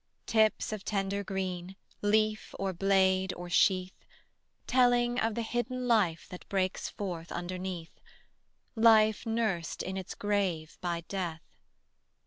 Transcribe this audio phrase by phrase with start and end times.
[0.25, 4.07] Tips of tender green, Leaf, or blade, or sheath;
[4.65, 8.01] Telling of the hidden life That breaks forth underneath,
[8.75, 11.43] Life nursed in its grave by Death.